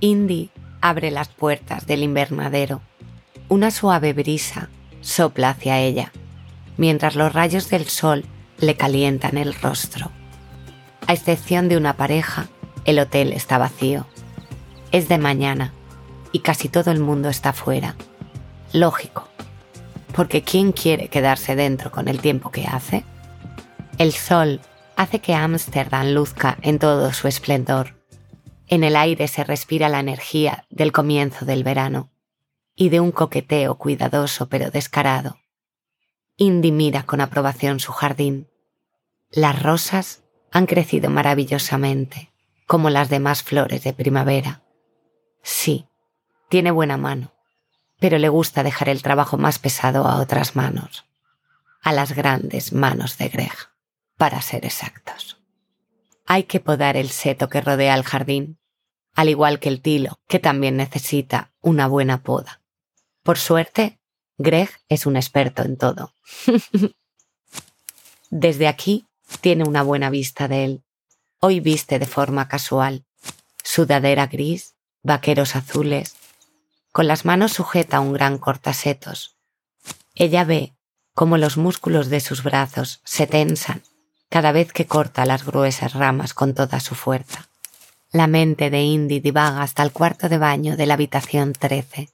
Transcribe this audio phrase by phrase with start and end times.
[0.00, 0.50] Indy
[0.80, 2.80] abre las puertas del invernadero.
[3.48, 4.70] Una suave brisa
[5.02, 6.12] sopla hacia ella,
[6.76, 8.24] mientras los rayos del sol
[8.58, 10.10] le calientan el rostro.
[11.06, 12.48] A excepción de una pareja,
[12.84, 14.06] el hotel está vacío.
[14.90, 15.72] Es de mañana
[16.32, 17.94] y casi todo el mundo está fuera.
[18.72, 19.28] Lógico,
[20.14, 23.04] porque ¿quién quiere quedarse dentro con el tiempo que hace?
[23.98, 24.60] El sol
[24.96, 27.99] hace que Ámsterdam luzca en todo su esplendor.
[28.72, 32.12] En el aire se respira la energía del comienzo del verano
[32.76, 35.40] y de un coqueteo cuidadoso pero descarado.
[36.36, 38.48] Indy mira con aprobación su jardín.
[39.28, 40.22] Las rosas
[40.52, 42.30] han crecido maravillosamente,
[42.68, 44.62] como las demás flores de primavera.
[45.42, 45.88] Sí,
[46.48, 47.32] tiene buena mano,
[47.98, 51.06] pero le gusta dejar el trabajo más pesado a otras manos,
[51.82, 53.52] a las grandes manos de Greg,
[54.16, 55.40] para ser exactos.
[56.24, 58.59] Hay que podar el seto que rodea el jardín,
[59.14, 62.60] al igual que el tilo, que también necesita una buena poda.
[63.22, 64.00] Por suerte,
[64.38, 66.14] Greg es un experto en todo.
[68.30, 69.06] Desde aquí
[69.40, 70.84] tiene una buena vista de él.
[71.40, 73.04] Hoy viste de forma casual.
[73.62, 76.16] Sudadera gris, vaqueros azules,
[76.92, 79.36] con las manos sujeta un gran cortasetos.
[80.14, 80.74] Ella ve
[81.14, 83.82] cómo los músculos de sus brazos se tensan
[84.30, 87.49] cada vez que corta las gruesas ramas con toda su fuerza.
[88.12, 92.08] La mente de Indy divaga hasta el cuarto de baño de la habitación 13,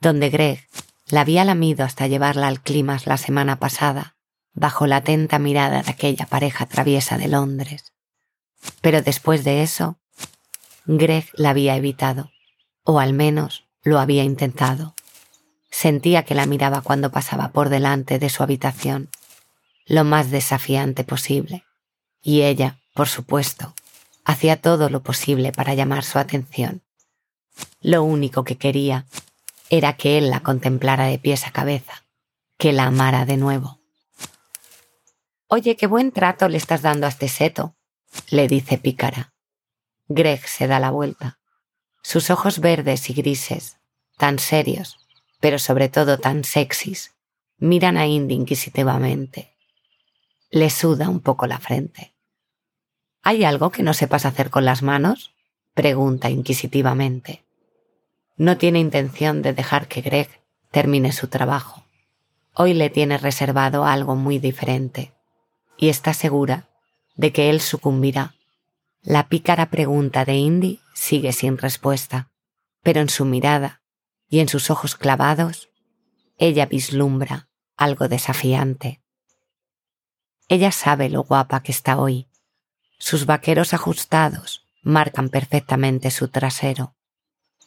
[0.00, 0.68] donde Greg
[1.08, 4.16] la había lamido hasta llevarla al climas la semana pasada,
[4.52, 7.92] bajo la atenta mirada de aquella pareja traviesa de Londres.
[8.80, 9.98] Pero después de eso,
[10.84, 12.30] Greg la había evitado,
[12.84, 14.94] o al menos lo había intentado.
[15.70, 19.10] Sentía que la miraba cuando pasaba por delante de su habitación,
[19.86, 21.64] lo más desafiante posible,
[22.22, 23.74] y ella, por supuesto,
[24.26, 26.82] hacía todo lo posible para llamar su atención.
[27.80, 29.06] Lo único que quería
[29.70, 32.04] era que él la contemplara de pies a cabeza,
[32.58, 33.80] que la amara de nuevo.
[35.46, 37.76] Oye, qué buen trato le estás dando a este seto,
[38.28, 39.32] le dice pícara.
[40.08, 41.38] Greg se da la vuelta.
[42.02, 43.78] Sus ojos verdes y grises,
[44.18, 44.98] tan serios,
[45.38, 47.14] pero sobre todo tan sexys,
[47.58, 49.56] miran a Indy inquisitivamente.
[50.50, 52.15] Le suda un poco la frente.
[53.28, 55.34] ¿Hay algo que no sepas hacer con las manos?
[55.74, 57.44] pregunta inquisitivamente.
[58.36, 60.28] No tiene intención de dejar que Greg
[60.70, 61.82] termine su trabajo.
[62.54, 65.12] Hoy le tiene reservado algo muy diferente
[65.76, 66.68] y está segura
[67.16, 68.36] de que él sucumbirá.
[69.02, 72.30] La pícara pregunta de Indy sigue sin respuesta,
[72.84, 73.82] pero en su mirada
[74.28, 75.68] y en sus ojos clavados
[76.38, 79.00] ella vislumbra algo desafiante.
[80.48, 82.28] Ella sabe lo guapa que está hoy
[82.98, 86.94] sus vaqueros ajustados marcan perfectamente su trasero,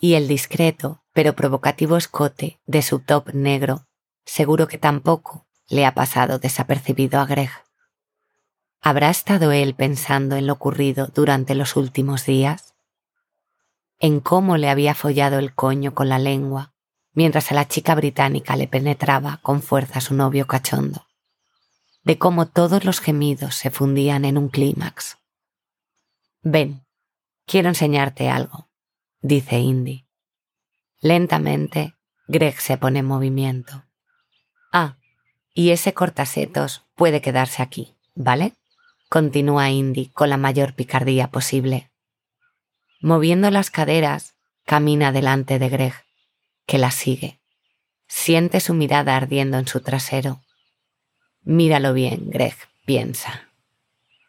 [0.00, 3.88] y el discreto pero provocativo escote de su top negro
[4.24, 7.50] seguro que tampoco le ha pasado desapercibido a Greg.
[8.80, 12.74] ¿Habrá estado él pensando en lo ocurrido durante los últimos días?
[13.98, 16.72] ¿En cómo le había follado el coño con la lengua
[17.12, 21.07] mientras a la chica británica le penetraba con fuerza su novio cachondo?
[22.08, 25.18] De cómo todos los gemidos se fundían en un clímax.
[26.40, 26.86] Ven,
[27.44, 28.70] quiero enseñarte algo,
[29.20, 30.06] dice Indy.
[31.02, 33.84] Lentamente, Greg se pone en movimiento.
[34.72, 34.96] Ah,
[35.52, 38.54] y ese cortasetos puede quedarse aquí, ¿vale?
[39.10, 41.90] Continúa Indy con la mayor picardía posible.
[43.02, 45.92] Moviendo las caderas, camina delante de Greg,
[46.64, 47.42] que la sigue.
[48.06, 50.40] Siente su mirada ardiendo en su trasero
[51.42, 52.54] Míralo bien, Greg,
[52.84, 53.48] piensa.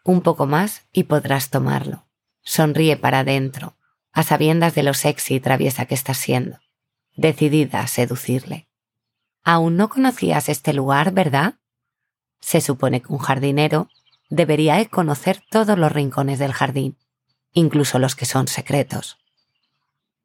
[0.03, 2.05] Un poco más y podrás tomarlo.
[2.41, 3.75] Sonríe para adentro,
[4.11, 6.59] a sabiendas de lo sexy y traviesa que estás siendo,
[7.15, 8.67] decidida a seducirle.
[9.43, 11.55] Aún no conocías este lugar, ¿verdad?
[12.39, 13.89] Se supone que un jardinero
[14.29, 16.97] debería conocer todos los rincones del jardín,
[17.53, 19.17] incluso los que son secretos.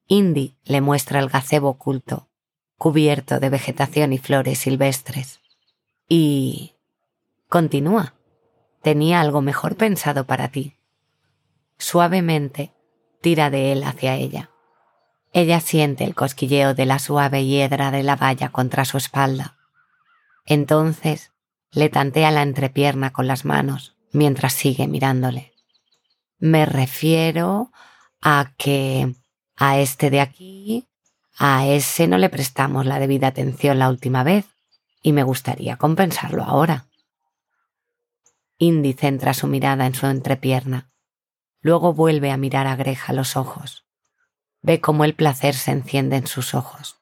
[0.06, 2.28] Indy le muestra el gazebo oculto,
[2.76, 5.40] cubierto de vegetación y flores silvestres.
[6.08, 6.73] Y
[7.54, 8.14] Continúa.
[8.82, 10.76] Tenía algo mejor pensado para ti.
[11.78, 12.74] Suavemente
[13.20, 14.50] tira de él hacia ella.
[15.32, 19.56] Ella siente el cosquilleo de la suave hiedra de la valla contra su espalda.
[20.46, 21.30] Entonces
[21.70, 25.52] le tantea la entrepierna con las manos mientras sigue mirándole.
[26.40, 27.70] Me refiero
[28.20, 29.14] a que
[29.54, 30.88] a este de aquí,
[31.38, 34.44] a ese no le prestamos la debida atención la última vez
[35.02, 36.88] y me gustaría compensarlo ahora.
[38.58, 40.92] Indy centra su mirada en su entrepierna.
[41.60, 43.86] Luego vuelve a mirar a Greja los ojos.
[44.62, 46.98] ve cómo el placer se enciende en sus ojos.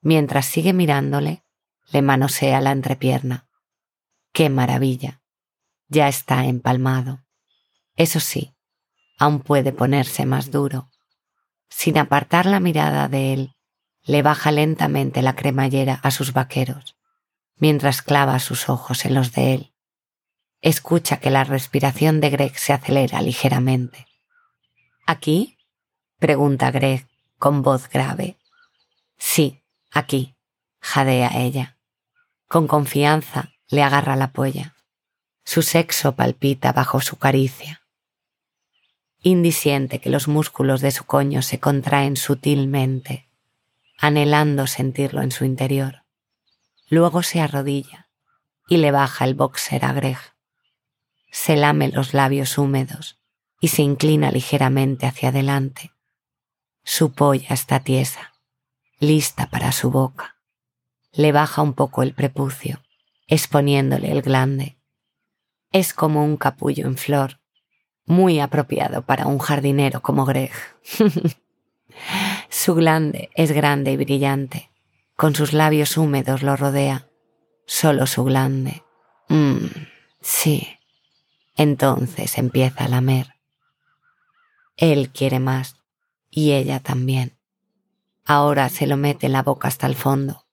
[0.00, 1.44] Mientras sigue mirándole,
[1.92, 3.48] le manosea la entrepierna.
[4.32, 5.22] ¡Qué maravilla!
[5.88, 7.24] Ya está empalmado.
[7.96, 8.56] Eso sí,
[9.18, 10.90] aún puede ponerse más duro.
[11.68, 13.56] Sin apartar la mirada de él,
[14.02, 16.96] le baja lentamente la cremallera a sus vaqueros,
[17.56, 19.74] mientras clava sus ojos en los de él.
[20.62, 24.06] Escucha que la respiración de Greg se acelera ligeramente.
[25.06, 25.56] ¿Aquí?
[26.18, 27.08] pregunta Greg
[27.38, 28.36] con voz grave.
[29.16, 30.36] Sí, aquí,
[30.80, 31.78] jadea ella.
[32.46, 34.76] Con confianza le agarra la polla.
[35.44, 37.80] Su sexo palpita bajo su caricia.
[39.22, 43.28] Indy siente que los músculos de su coño se contraen sutilmente,
[43.98, 46.04] anhelando sentirlo en su interior.
[46.88, 48.08] Luego se arrodilla
[48.68, 50.18] y le baja el boxer a Greg.
[51.30, 53.20] Se lame los labios húmedos
[53.60, 55.92] y se inclina ligeramente hacia adelante.
[56.82, 58.32] Su polla está tiesa,
[58.98, 60.36] lista para su boca.
[61.12, 62.82] Le baja un poco el prepucio,
[63.26, 64.78] exponiéndole el glande.
[65.72, 67.40] Es como un capullo en flor,
[68.06, 70.52] muy apropiado para un jardinero como Greg.
[72.48, 74.70] su glande es grande y brillante.
[75.16, 77.06] Con sus labios húmedos lo rodea.
[77.66, 78.82] Solo su glande.
[79.28, 79.66] Mmm,
[80.20, 80.79] sí.
[81.62, 83.34] Entonces empieza a lamer.
[84.78, 85.76] Él quiere más
[86.30, 87.38] y ella también.
[88.24, 90.46] Ahora se lo mete en la boca hasta el fondo.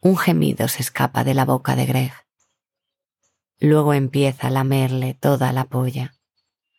[0.00, 2.12] Un gemido se escapa de la boca de Greg.
[3.60, 6.16] Luego empieza a lamerle toda la polla,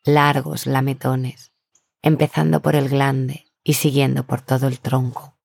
[0.04, 1.54] largos lametones,
[2.02, 5.38] empezando por el glande y siguiendo por todo el tronco.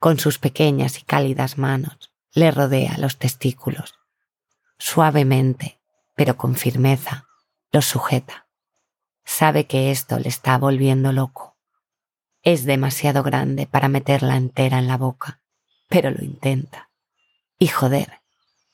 [0.00, 3.94] Con sus pequeñas y cálidas manos le rodea los testículos.
[4.78, 5.80] Suavemente,
[6.16, 7.27] pero con firmeza,
[7.72, 8.46] los sujeta.
[9.24, 11.56] Sabe que esto le está volviendo loco.
[12.42, 15.40] Es demasiado grande para meterla entera en la boca,
[15.88, 16.90] pero lo intenta.
[17.58, 18.20] Y joder,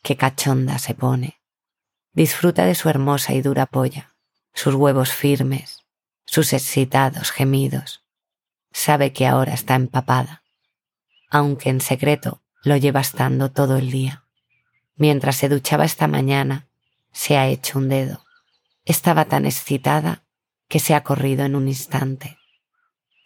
[0.03, 1.41] qué cachonda se pone.
[2.13, 4.15] Disfruta de su hermosa y dura polla,
[4.53, 5.85] sus huevos firmes,
[6.25, 8.05] sus excitados gemidos.
[8.71, 10.45] Sabe que ahora está empapada,
[11.31, 14.25] aunque en secreto lo lleva estando todo el día.
[14.97, 16.69] Mientras se duchaba esta mañana,
[17.13, 18.24] se ha hecho un dedo.
[18.85, 20.25] Estaba tan excitada
[20.69, 22.39] que se ha corrido en un instante.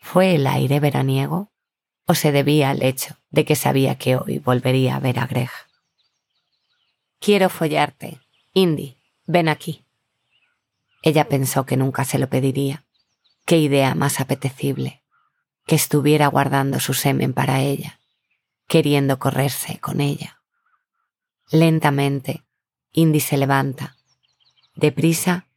[0.00, 1.52] ¿Fue el aire veraniego
[2.06, 5.50] o se debía al hecho de que sabía que hoy volvería a ver a Greg?
[7.20, 8.20] Quiero follarte.
[8.54, 9.84] Indy, ven aquí.
[11.02, 12.84] Ella pensó que nunca se lo pediría.
[13.44, 15.02] Qué idea más apetecible.
[15.66, 18.00] Que estuviera guardando su semen para ella,
[18.68, 20.40] queriendo correrse con ella.
[21.50, 22.44] Lentamente,
[22.92, 23.96] Indy se levanta.
[24.74, 25.47] Deprisa,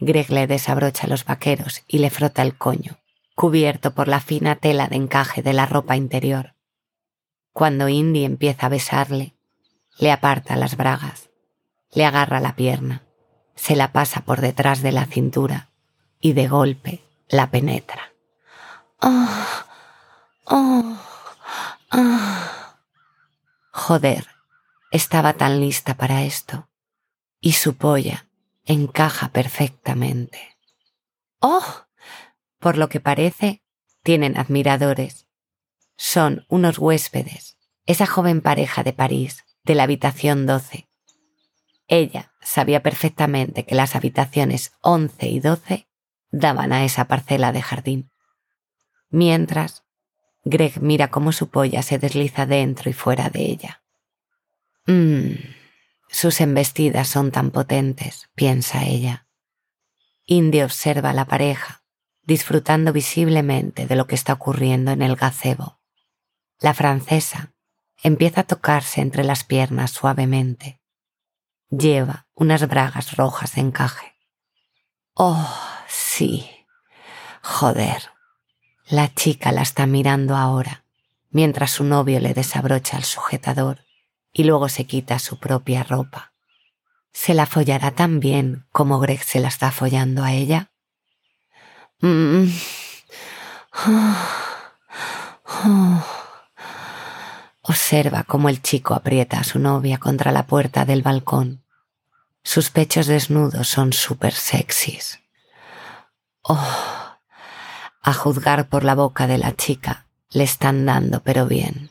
[0.00, 2.98] Greg le desabrocha los vaqueros y le frota el coño,
[3.34, 6.54] cubierto por la fina tela de encaje de la ropa interior.
[7.52, 9.34] Cuando Indy empieza a besarle,
[9.98, 11.30] le aparta las bragas,
[11.92, 13.02] le agarra la pierna,
[13.56, 15.70] se la pasa por detrás de la cintura
[16.20, 18.12] y de golpe la penetra.
[19.00, 19.28] ¡Oh!
[20.44, 20.96] ¡Oh!
[21.92, 22.38] ¡Oh!
[23.72, 24.28] Joder,
[24.92, 26.68] estaba tan lista para esto.
[27.40, 28.27] Y su polla
[28.68, 30.56] encaja perfectamente.
[31.40, 31.86] ¡Oh!
[32.58, 33.62] Por lo que parece,
[34.02, 35.26] tienen admiradores.
[35.96, 40.88] Son unos huéspedes, esa joven pareja de París, de la habitación 12.
[41.88, 45.88] Ella sabía perfectamente que las habitaciones 11 y 12
[46.30, 48.10] daban a esa parcela de jardín.
[49.08, 49.84] Mientras,
[50.44, 53.82] Greg mira cómo su polla se desliza dentro y fuera de ella.
[54.86, 55.32] Mmm,
[56.10, 59.26] sus embestidas son tan potentes, piensa ella.
[60.24, 61.82] Indy observa a la pareja,
[62.22, 65.80] disfrutando visiblemente de lo que está ocurriendo en el gazebo.
[66.60, 67.52] La francesa
[68.02, 70.80] empieza a tocarse entre las piernas suavemente.
[71.70, 74.14] Lleva unas bragas rojas de encaje.
[75.14, 75.54] Oh,
[75.86, 76.50] sí.
[77.42, 78.10] Joder.
[78.86, 80.84] La chica la está mirando ahora,
[81.30, 83.87] mientras su novio le desabrocha el sujetador
[84.38, 86.32] y luego se quita su propia ropa.
[87.12, 90.70] ¿Se la follará tan bien como Greg se la está follando a ella?
[91.98, 92.46] Mm.
[97.62, 101.64] Observa cómo el chico aprieta a su novia contra la puerta del balcón.
[102.44, 105.18] Sus pechos desnudos son súper sexys.
[106.42, 107.18] Oh,
[108.02, 111.90] a juzgar por la boca de la chica, le están dando pero bien.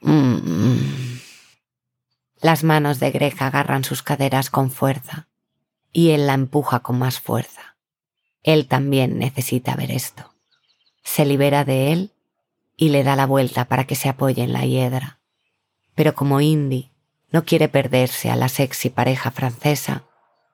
[0.00, 1.19] Mm.
[2.40, 5.28] Las manos de Greg agarran sus caderas con fuerza
[5.92, 7.76] y él la empuja con más fuerza.
[8.42, 10.34] Él también necesita ver esto.
[11.02, 12.12] Se libera de él
[12.76, 15.20] y le da la vuelta para que se apoye en la hiedra.
[15.94, 16.90] Pero como Indy
[17.30, 20.04] no quiere perderse a la sexy pareja francesa,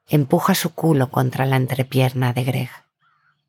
[0.08, 2.70] empuja su culo contra la entrepierna de Greg.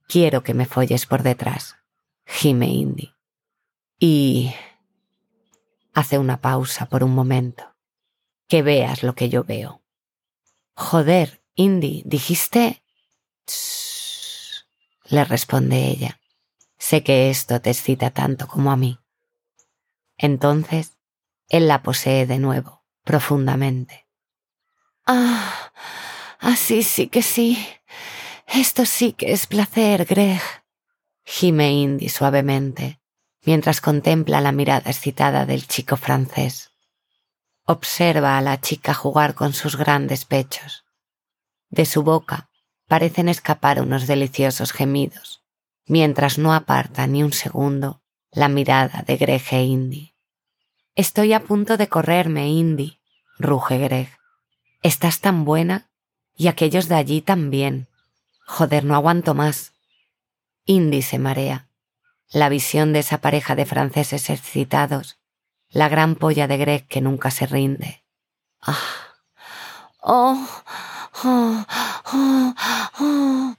[0.07, 1.77] Quiero que me folles por detrás,
[2.25, 3.13] gime Indy.
[3.99, 4.53] Y...
[5.93, 7.76] hace una pausa por un momento.
[8.47, 9.81] Que veas lo que yo veo.
[10.75, 12.83] Joder, Indy, dijiste...
[15.05, 16.19] le responde ella.
[16.77, 18.99] Sé que esto te excita tanto como a mí.
[20.17, 20.97] Entonces,
[21.49, 24.07] él la posee de nuevo, profundamente.
[25.05, 25.71] Ah,
[26.39, 27.57] así sí que sí.
[28.47, 30.41] Esto sí que es placer, Greg.
[31.25, 33.01] Gime Indy suavemente,
[33.43, 36.71] mientras contempla la mirada excitada del chico francés.
[37.69, 40.85] Observa a la chica jugar con sus grandes pechos.
[41.69, 42.49] De su boca
[42.87, 45.43] parecen escapar unos deliciosos gemidos,
[45.85, 50.15] mientras no aparta ni un segundo la mirada de Greg e Indy.
[50.95, 53.01] Estoy a punto de correrme, Indy,
[53.37, 54.17] ruge Greg.
[54.81, 55.89] Estás tan buena
[56.37, 57.89] y aquellos de allí también.
[58.45, 59.73] Joder, no aguanto más.
[60.63, 61.67] Indy se marea.
[62.29, 65.16] La visión de esa pareja de franceses excitados,
[65.69, 68.03] la gran polla de Greg que nunca se rinde.
[68.61, 68.77] Ah.
[70.01, 70.47] Oh,
[71.23, 71.65] oh,
[72.13, 72.53] oh,
[72.99, 73.55] oh.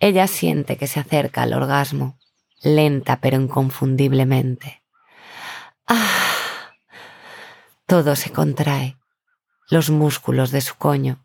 [0.00, 2.18] Ella siente que se acerca al orgasmo,
[2.60, 4.82] lenta pero inconfundiblemente.
[5.86, 6.74] ¡Ah!
[7.86, 8.96] Todo se contrae.
[9.68, 11.24] Los músculos de su coño,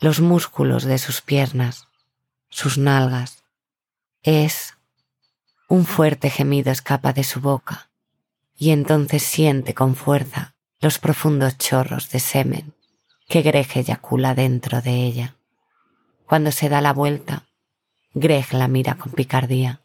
[0.00, 1.88] los músculos de sus piernas,
[2.48, 3.44] sus nalgas.
[4.22, 4.74] Es
[5.68, 7.90] un fuerte gemido escapa de su boca
[8.56, 12.74] y entonces siente con fuerza los profundos chorros de semen
[13.28, 15.36] que Greje eyacula dentro de ella.
[16.26, 17.44] Cuando se da la vuelta,
[18.12, 19.80] Greg la mira con picardía.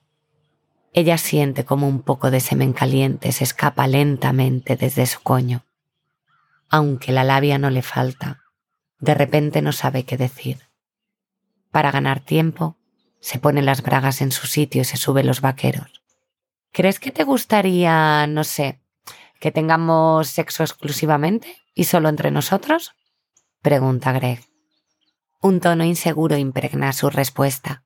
[0.94, 5.66] Ella siente como un poco de semen caliente se escapa lentamente desde su coño.
[6.70, 8.42] Aunque la labia no le falta,
[9.00, 10.60] de repente no sabe qué decir.
[11.72, 12.78] Para ganar tiempo,
[13.20, 15.99] se pone las bragas en su sitio y se sube los vaqueros.
[16.72, 18.82] ¿Crees que te gustaría, no sé,
[19.40, 22.94] que tengamos sexo exclusivamente y solo entre nosotros?
[23.62, 24.46] pregunta Greg.
[25.42, 27.86] Un tono inseguro impregna su respuesta.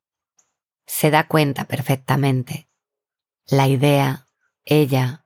[0.86, 2.68] Se da cuenta perfectamente.
[3.46, 4.28] La idea,
[4.66, 5.26] ella,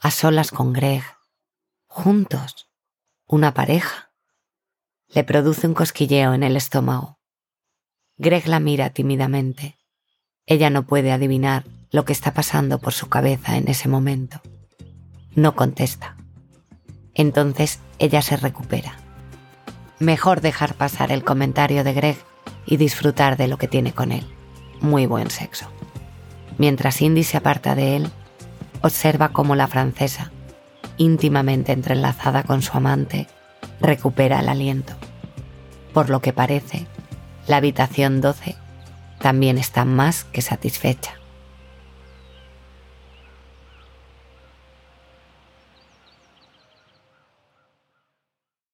[0.00, 1.04] a solas con Greg,
[1.86, 2.70] juntos,
[3.26, 4.12] una pareja,
[5.08, 7.20] le produce un cosquilleo en el estómago.
[8.16, 9.78] Greg la mira tímidamente.
[10.46, 14.40] Ella no puede adivinar lo que está pasando por su cabeza en ese momento.
[15.34, 16.16] No contesta.
[17.14, 18.98] Entonces ella se recupera.
[19.98, 22.16] Mejor dejar pasar el comentario de Greg
[22.66, 24.26] y disfrutar de lo que tiene con él
[24.80, 25.66] muy buen sexo.
[26.58, 28.10] Mientras Indy se aparta de él,
[28.82, 30.30] observa cómo la francesa,
[30.96, 33.28] íntimamente entrelazada con su amante,
[33.80, 34.94] recupera el aliento.
[35.92, 36.86] Por lo que parece,
[37.46, 38.56] la habitación 12
[39.20, 41.14] también está más que satisfecha.